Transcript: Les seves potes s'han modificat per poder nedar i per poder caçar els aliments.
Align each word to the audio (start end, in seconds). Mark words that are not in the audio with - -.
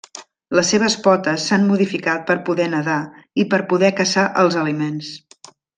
Les 0.59 0.69
seves 0.73 0.95
potes 1.07 1.45
s'han 1.51 1.67
modificat 1.73 2.25
per 2.31 2.37
poder 2.49 2.67
nedar 2.75 2.99
i 3.45 3.49
per 3.53 3.61
poder 3.75 3.95
caçar 4.01 4.29
els 4.45 4.63
aliments. 4.65 5.17